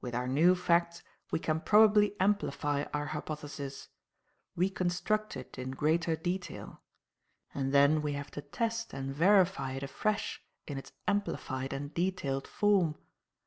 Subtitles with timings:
[0.00, 3.88] "With our new facts we can probably amplify our hypothesis;
[4.56, 6.80] reconstruct it in greater detail;
[7.52, 12.46] and then we have to test and verify it afresh in its amplified and detailed
[12.48, 12.94] form.